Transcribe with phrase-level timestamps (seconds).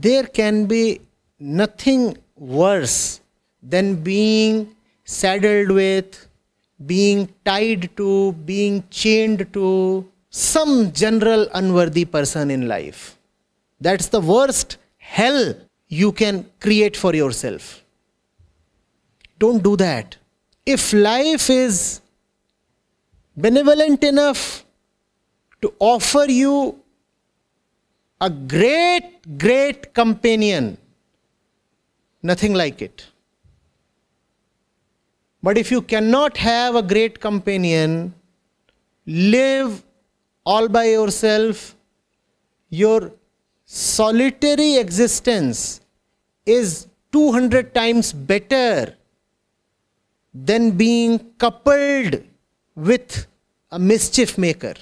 [0.00, 1.00] There can be
[1.38, 3.20] nothing worse
[3.62, 4.74] than being
[5.04, 6.26] saddled with,
[6.84, 13.16] being tied to, being chained to some general unworthy person in life.
[13.80, 15.54] That's the worst hell
[15.88, 17.84] you can create for yourself.
[19.38, 20.16] Don't do that.
[20.66, 22.00] If life is
[23.36, 24.64] benevolent enough
[25.62, 26.78] to offer you
[28.20, 30.78] a great, great companion,
[32.22, 33.06] nothing like it.
[35.42, 38.14] But if you cannot have a great companion,
[39.06, 39.82] live
[40.44, 41.74] all by yourself,
[42.70, 43.12] your
[43.64, 45.80] solitary existence
[46.46, 48.94] is 200 times better
[50.32, 52.22] than being coupled
[52.74, 53.26] with
[53.70, 54.74] a mischief maker.